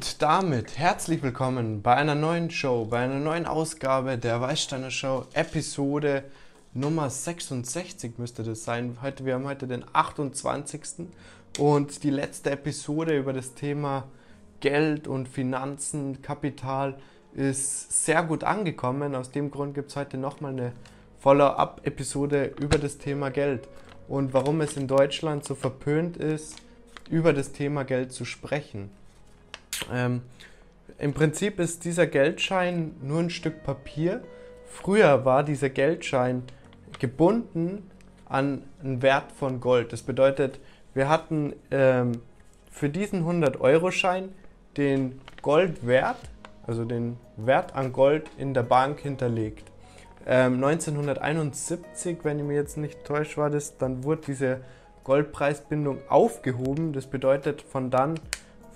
[0.00, 5.26] Und damit herzlich willkommen bei einer neuen Show, bei einer neuen Ausgabe der Weißsteiner Show,
[5.34, 6.24] Episode
[6.72, 8.96] Nummer 66 müsste das sein.
[9.02, 11.06] Heute, wir haben heute den 28.
[11.58, 14.08] und die letzte Episode über das Thema
[14.60, 16.96] Geld und Finanzen, Kapital
[17.34, 19.14] ist sehr gut angekommen.
[19.14, 20.72] Aus dem Grund gibt es heute nochmal eine
[21.18, 23.68] Follow-up-Episode über das Thema Geld
[24.08, 26.56] und warum es in Deutschland so verpönt ist,
[27.10, 28.98] über das Thema Geld zu sprechen.
[29.92, 30.22] Ähm,
[30.98, 34.22] Im Prinzip ist dieser Geldschein nur ein Stück Papier.
[34.66, 36.42] Früher war dieser Geldschein
[36.98, 37.90] gebunden
[38.26, 39.92] an einen Wert von Gold.
[39.92, 40.60] Das bedeutet,
[40.94, 42.12] wir hatten ähm,
[42.70, 44.30] für diesen 100-Euro-Schein
[44.76, 46.16] den Goldwert,
[46.66, 49.70] also den Wert an Gold in der Bank hinterlegt.
[50.26, 54.60] Ähm, 1971, wenn ich mir jetzt nicht täusche, war das, dann wurde diese
[55.04, 56.92] Goldpreisbindung aufgehoben.
[56.92, 58.20] Das bedeutet, von dann,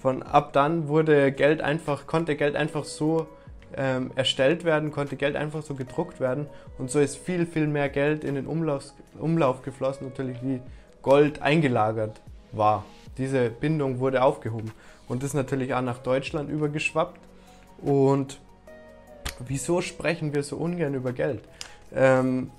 [0.04, 3.26] von ab dann wurde Geld einfach, konnte Geld einfach so
[3.74, 7.88] ähm, erstellt werden, konnte Geld einfach so gedruckt werden und so ist viel, viel mehr
[7.88, 10.60] Geld in den Umlauf, Umlauf geflossen, natürlich wie
[11.00, 12.20] Gold eingelagert
[12.52, 12.84] war.
[13.16, 14.72] Diese Bindung wurde aufgehoben
[15.08, 17.18] und ist natürlich auch nach Deutschland übergeschwappt.
[17.80, 18.40] Und
[19.38, 21.40] wieso sprechen wir so ungern über Geld?
[21.94, 22.50] Ähm,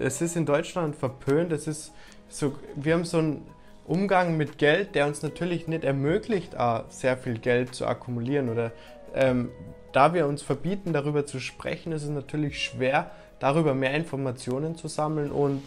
[0.00, 1.92] es ist in Deutschland verpönt, es ist
[2.30, 3.46] so, wir haben so einen
[3.86, 6.56] Umgang mit Geld, der uns natürlich nicht ermöglicht,
[6.88, 8.48] sehr viel Geld zu akkumulieren.
[8.48, 8.72] Oder
[9.14, 9.50] ähm,
[9.92, 14.88] da wir uns verbieten, darüber zu sprechen, ist es natürlich schwer, darüber mehr Informationen zu
[14.88, 15.62] sammeln und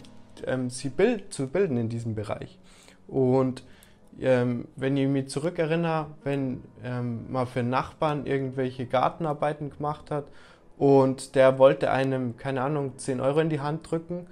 [0.46, 2.58] ähm, sie bild, zu bilden in diesem Bereich.
[3.06, 3.62] Und
[4.20, 10.24] ähm, wenn ich mich zurückerinnere, wenn ähm, man für Nachbarn irgendwelche Gartenarbeiten gemacht hat
[10.76, 14.26] und der wollte einem, keine Ahnung, 10 Euro in die Hand drücken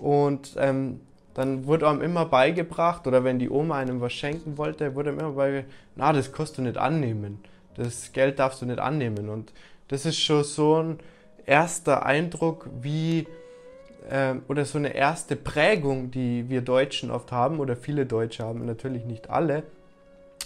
[0.00, 1.00] und ähm,
[1.34, 5.20] dann wurde einem immer beigebracht, oder wenn die Oma einem was schenken wollte, wurde einem
[5.20, 7.42] immer beigebracht, na, das kannst du nicht annehmen.
[7.76, 9.28] Das Geld darfst du nicht annehmen.
[9.28, 9.52] Und
[9.88, 10.98] das ist schon so ein
[11.46, 13.26] erster Eindruck, wie,
[14.10, 18.66] äh, oder so eine erste Prägung, die wir Deutschen oft haben, oder viele Deutsche haben,
[18.66, 19.62] natürlich nicht alle,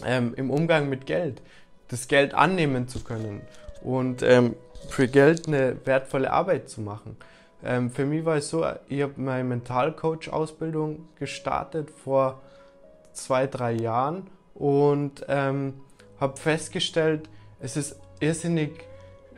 [0.05, 1.43] ähm, im Umgang mit Geld.
[1.89, 3.43] Das Geld annehmen zu können
[3.83, 4.57] und ähm,
[4.89, 7.17] für Geld eine wertvolle Arbeit zu machen.
[7.65, 12.41] Ähm, für mich war es so, ich habe meine Mentalcoach-Ausbildung gestartet vor
[13.13, 15.75] zwei, drei Jahren und ähm,
[16.21, 17.29] habe festgestellt,
[17.61, 18.73] es ist irrsinnig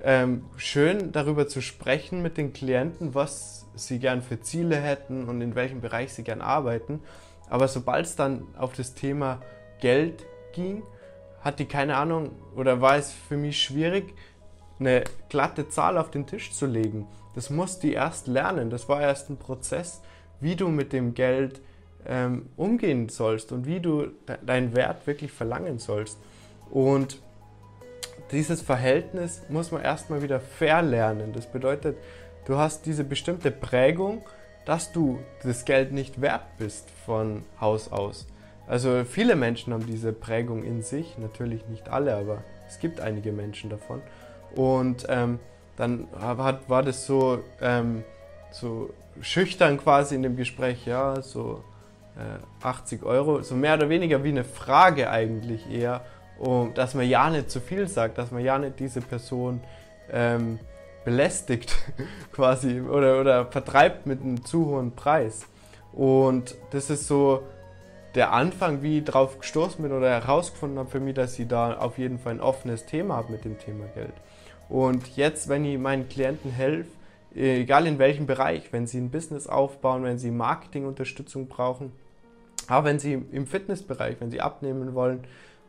[0.03, 5.41] ähm, schön darüber zu sprechen mit den Klienten, was sie gern für Ziele hätten und
[5.41, 7.01] in welchem Bereich sie gern arbeiten.
[7.49, 9.41] Aber sobald es dann auf das Thema
[9.81, 10.83] Geld ging,
[11.41, 14.15] hat die keine Ahnung oder war es für mich schwierig,
[14.79, 17.07] eine glatte Zahl auf den Tisch zu legen.
[17.39, 18.69] Das musst du erst lernen.
[18.69, 20.03] Das war erst ein Prozess,
[20.41, 21.61] wie du mit dem Geld
[22.05, 26.19] ähm, umgehen sollst und wie du de deinen Wert wirklich verlangen sollst.
[26.69, 27.21] Und
[28.33, 31.33] dieses Verhältnis muss man erstmal wieder verlernen.
[31.33, 31.97] Das bedeutet,
[32.45, 34.23] du hast diese bestimmte Prägung,
[34.67, 38.27] dass du das Geld nicht wert bist von Haus aus.
[38.67, 43.31] Also viele Menschen haben diese Prägung in sich, natürlich nicht alle, aber es gibt einige
[43.31, 44.03] Menschen davon.
[44.57, 45.39] Und ähm,
[45.79, 48.05] dann hat, war das so, ähm,
[48.51, 48.91] so
[49.21, 51.63] schüchtern quasi in dem Gespräch, ja, so
[52.17, 56.03] äh, 80 Euro, so mehr oder weniger wie eine Frage eigentlich eher,
[56.39, 59.61] um, dass man ja nicht zu viel sagt, dass man ja nicht diese Person
[60.11, 60.59] ähm,
[61.05, 61.77] belästigt
[62.33, 65.47] quasi oder, oder vertreibt mit einem zu hohen Preis.
[65.93, 67.45] Und das ist so
[68.17, 71.79] der Anfang, wie ich drauf gestoßen bin oder herausgefunden habe für mich, dass ich da
[71.79, 74.15] auf jeden Fall ein offenes Thema habe mit dem Thema Geld.
[74.69, 76.91] Und jetzt, wenn ich meinen Klienten helfe,
[77.35, 81.93] egal in welchem Bereich, wenn sie ein Business aufbauen, wenn sie Marketingunterstützung brauchen,
[82.69, 85.21] auch wenn sie im Fitnessbereich, wenn sie abnehmen wollen,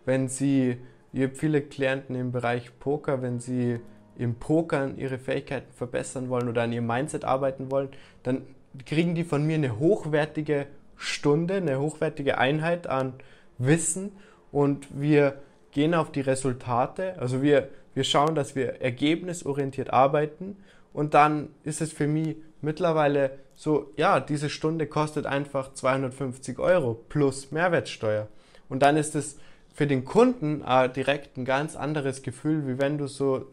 [0.05, 0.77] wenn sie,
[1.13, 3.79] ich habe viele Klienten im Bereich Poker, wenn sie
[4.17, 7.89] im Pokern ihre Fähigkeiten verbessern wollen oder an ihrem Mindset arbeiten wollen,
[8.23, 8.41] dann
[8.85, 10.67] kriegen die von mir eine hochwertige
[10.97, 13.13] Stunde, eine hochwertige Einheit an
[13.57, 14.11] Wissen.
[14.51, 15.35] Und wir
[15.71, 17.15] gehen auf die Resultate.
[17.19, 20.57] Also wir, wir schauen, dass wir ergebnisorientiert arbeiten
[20.93, 26.93] und dann ist es für mich mittlerweile so, ja, diese Stunde kostet einfach 250 Euro
[27.09, 28.27] plus Mehrwertsteuer.
[28.69, 29.37] Und dann ist es
[29.73, 33.47] für den Kunden äh, direkt ein ganz anderes Gefühl, wie wenn du so,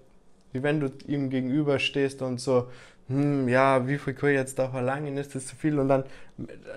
[0.53, 2.69] wie wenn du ihm gegenüber stehst und so,
[3.09, 5.79] hm, ja, wie viel kann ich jetzt da verlangen, ist das zu viel?
[5.79, 6.05] Und dann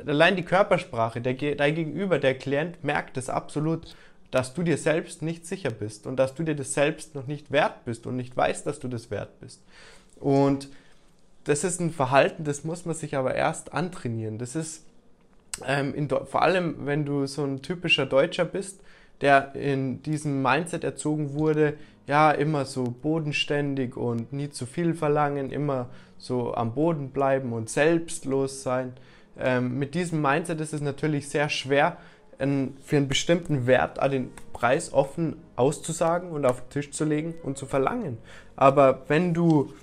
[0.06, 3.96] allein die Körpersprache, der, dein Gegenüber, der Klient merkt es absolut,
[4.32, 7.52] dass du dir selbst nicht sicher bist und dass du dir das selbst noch nicht
[7.52, 9.62] wert bist und nicht weißt, dass du das wert bist.
[10.20, 10.70] Und
[11.46, 14.38] das ist ein Verhalten, das muss man sich aber erst antrainieren.
[14.38, 14.86] Das ist
[15.66, 18.82] ähm, vor allem, wenn du so ein typischer Deutscher bist,
[19.22, 21.74] der in diesem Mindset erzogen wurde,
[22.08, 27.70] ja, immer so bodenständig und nie zu viel verlangen, immer so am Boden bleiben und
[27.70, 28.94] selbstlos sein.
[29.38, 31.98] Ähm, mit diesem Mindset ist es natürlich sehr schwer,
[32.40, 37.36] ein, für einen bestimmten Wert den Preis offen auszusagen und auf den Tisch zu legen
[37.44, 38.18] und zu verlangen.
[38.56, 39.74] Aber wenn du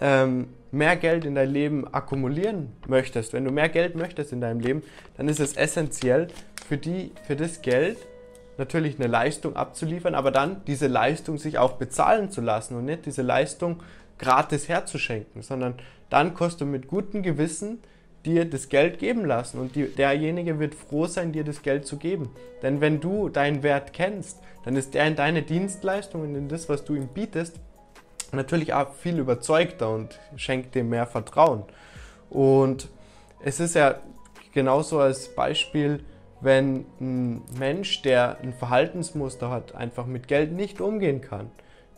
[0.00, 4.60] ähm, mehr Geld in dein Leben akkumulieren möchtest, wenn du mehr Geld möchtest in deinem
[4.60, 4.82] Leben,
[5.16, 6.28] dann ist es essentiell
[6.66, 7.98] für, die, für das Geld
[8.58, 13.06] natürlich eine Leistung abzuliefern, aber dann diese Leistung sich auch bezahlen zu lassen und nicht
[13.06, 13.82] diese Leistung
[14.18, 15.74] gratis herzuschenken, sondern
[16.08, 17.80] dann kostet du mit gutem Gewissen
[18.26, 21.96] dir das Geld geben lassen und die, derjenige wird froh sein, dir das Geld zu
[21.96, 22.30] geben.
[22.62, 26.68] Denn wenn du deinen Wert kennst, dann ist er in deine Dienstleistung und in das,
[26.68, 27.60] was du ihm bietest,
[28.32, 31.62] natürlich auch viel überzeugter und schenkt dir mehr Vertrauen.
[32.28, 32.88] Und
[33.40, 34.00] es ist ja
[34.52, 36.00] genauso als Beispiel,
[36.40, 41.50] wenn ein Mensch, der ein Verhaltensmuster hat, einfach mit Geld nicht umgehen kann.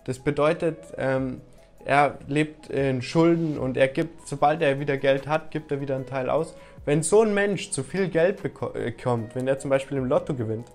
[0.05, 1.41] Das bedeutet, ähm,
[1.85, 5.95] er lebt in Schulden und er gibt, sobald er wieder Geld hat, gibt er wieder
[5.95, 6.55] einen Teil aus.
[6.85, 8.49] Wenn so ein Mensch zu viel Geld äh,
[8.91, 10.69] bekommt, wenn er zum Beispiel im Lotto gewinnt,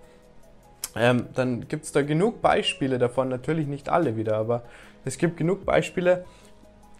[0.96, 4.64] ähm, dann gibt es da genug Beispiele davon, natürlich nicht alle wieder, aber
[5.06, 6.26] es gibt genug Beispiele,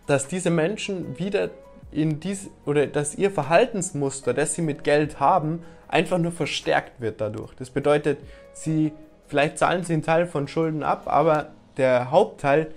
[0.08, 1.50] dass diese Menschen wieder
[1.92, 7.22] in dies oder dass ihr Verhaltensmuster, das sie mit Geld haben, einfach nur verstärkt wird
[7.22, 7.54] dadurch.
[7.56, 8.18] Das bedeutet,
[8.54, 8.92] sie
[9.28, 12.72] vielleicht zahlen sie einen Teil von Schulden ab, aber der Hauptteil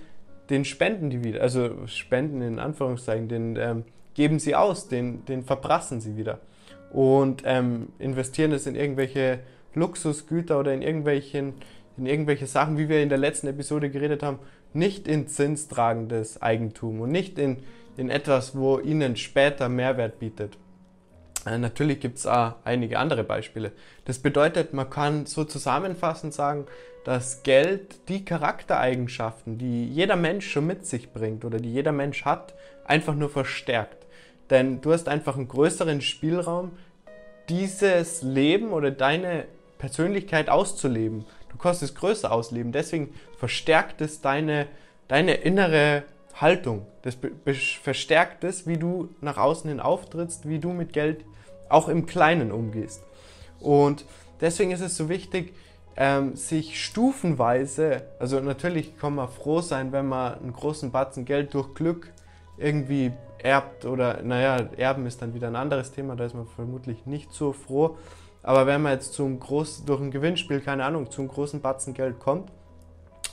[0.49, 3.83] den spenden die wieder, also spenden in Anführungszeichen, den ähm,
[4.13, 6.39] geben sie aus, den, den verprassen sie wieder
[6.91, 9.39] und ähm, investieren es in irgendwelche
[9.73, 11.53] Luxusgüter oder in, irgendwelchen,
[11.97, 14.39] in irgendwelche Sachen, wie wir in der letzten Episode geredet haben,
[14.73, 17.57] nicht in zinstragendes Eigentum und nicht in,
[17.95, 20.57] in etwas, wo ihnen später Mehrwert bietet.
[21.45, 23.71] Äh, natürlich gibt es auch einige andere Beispiele.
[24.05, 26.65] Das bedeutet, man kann so zusammenfassend sagen,
[27.03, 32.25] dass Geld die Charaktereigenschaften, die jeder Mensch schon mit sich bringt oder die jeder Mensch
[32.25, 32.53] hat,
[32.85, 34.05] einfach nur verstärkt.
[34.49, 36.71] Denn du hast einfach einen größeren Spielraum,
[37.49, 39.45] dieses Leben oder deine
[39.77, 41.25] Persönlichkeit auszuleben.
[41.49, 42.71] Du kannst es größer ausleben.
[42.71, 44.67] Deswegen verstärkt es deine,
[45.07, 46.03] deine innere
[46.41, 46.85] Haltung.
[47.01, 47.17] Das
[47.81, 51.25] verstärkt es, wie du nach außen hin auftrittst, wie du mit Geld
[51.69, 53.03] auch im Kleinen umgehst.
[53.59, 54.05] Und
[54.41, 55.53] deswegen ist es so wichtig,
[55.95, 61.53] ähm, sich stufenweise, also natürlich kann man froh sein, wenn man einen großen Batzen Geld
[61.55, 62.13] durch Glück
[62.57, 67.05] irgendwie erbt oder, naja, Erben ist dann wieder ein anderes Thema, da ist man vermutlich
[67.05, 67.97] nicht so froh.
[68.43, 72.19] Aber wenn man jetzt zum groß, durch ein Gewinnspiel, keine Ahnung, zum großen Batzen Geld
[72.19, 72.51] kommt,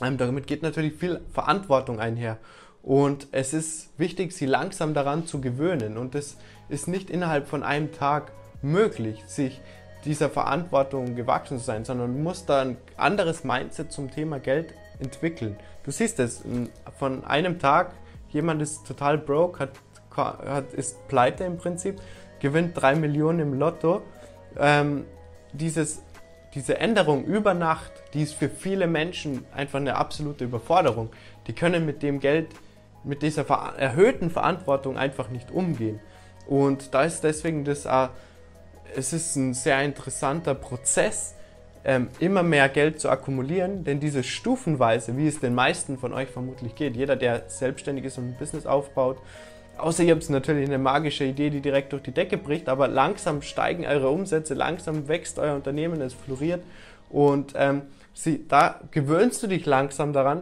[0.01, 2.37] ähm, damit geht natürlich viel Verantwortung einher.
[2.85, 5.97] Und es ist wichtig, sie langsam daran zu gewöhnen.
[5.97, 6.37] Und es
[6.69, 9.59] ist nicht innerhalb von einem Tag möglich, sich
[10.05, 14.75] dieser Verantwortung gewachsen zu sein, sondern du musst da ein anderes Mindset zum Thema Geld
[14.99, 15.57] entwickeln.
[15.83, 16.43] Du siehst es,
[16.99, 17.93] von einem Tag,
[18.29, 19.71] jemand ist total broke, hat,
[20.15, 21.99] hat, ist pleite im Prinzip,
[22.39, 24.03] gewinnt drei Millionen im Lotto.
[24.59, 25.05] Ähm,
[25.53, 26.03] dieses,
[26.53, 31.09] diese Änderung über Nacht, die ist für viele Menschen einfach eine absolute Überforderung.
[31.47, 32.49] Die können mit dem Geld,
[33.05, 33.43] mit dieser
[33.77, 35.99] erhöhten Verantwortung einfach nicht umgehen.
[36.47, 38.09] Und da ist deswegen das auch
[38.95, 41.35] es ist ein sehr interessanter Prozess,
[41.83, 46.29] ähm, immer mehr Geld zu akkumulieren, denn diese Stufenweise, wie es den meisten von euch
[46.29, 49.17] vermutlich geht, jeder, der selbstständig ist und ein Business aufbaut,
[49.77, 53.41] außer ihr habt natürlich eine magische Idee, die direkt durch die Decke bricht, aber langsam
[53.41, 56.63] steigen eure Umsätze, langsam wächst euer Unternehmen, es floriert
[57.09, 60.41] und ähm, sie, da gewöhnst du dich langsam daran,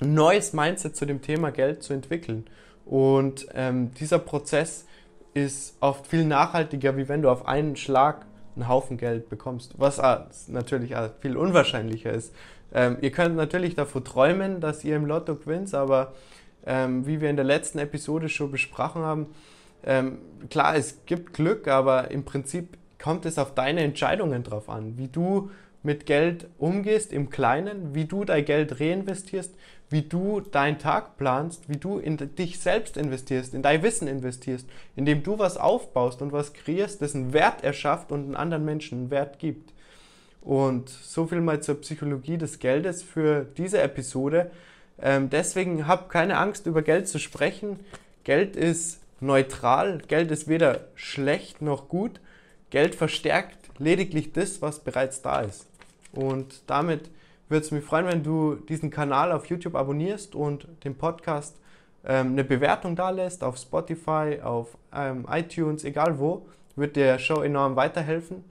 [0.00, 2.46] ein neues Mindset zu dem Thema Geld zu entwickeln.
[2.84, 4.86] Und ähm, dieser Prozess
[5.34, 10.00] ist oft viel nachhaltiger, wie wenn du auf einen Schlag einen Haufen Geld bekommst, was
[10.48, 12.34] natürlich viel unwahrscheinlicher ist.
[12.72, 16.14] Ähm, ihr könnt natürlich davor träumen, dass ihr im Lotto gewinnt, aber
[16.64, 19.26] ähm, wie wir in der letzten Episode schon besprochen haben,
[19.84, 20.18] ähm,
[20.50, 25.08] klar, es gibt Glück, aber im Prinzip kommt es auf deine Entscheidungen drauf an, wie
[25.08, 25.50] du
[25.82, 29.54] mit Geld umgehst im Kleinen, wie du dein Geld reinvestierst,
[29.88, 34.68] wie du deinen Tag planst, wie du in dich selbst investierst, in dein Wissen investierst,
[34.96, 39.10] indem du was aufbaust und was kreierst, dessen Wert erschafft und einen anderen Menschen einen
[39.10, 39.72] Wert gibt.
[40.40, 44.50] Und so viel mal zur Psychologie des Geldes für diese Episode.
[45.00, 47.80] Ähm, deswegen hab keine Angst, über Geld zu sprechen.
[48.24, 52.20] Geld ist neutral, Geld ist weder schlecht noch gut.
[52.70, 55.66] Geld verstärkt lediglich das, was bereits da ist.
[56.12, 57.10] Und damit
[57.48, 61.56] würde es mich freuen, wenn du diesen Kanal auf YouTube abonnierst und den Podcast
[62.04, 66.46] ähm, eine Bewertung da lässt auf Spotify, auf ähm, iTunes, egal wo.
[66.76, 68.44] Wird der Show enorm weiterhelfen.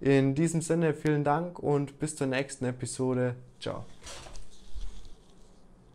[0.00, 3.34] In diesem Sinne vielen Dank und bis zur nächsten Episode.
[3.60, 3.84] Ciao.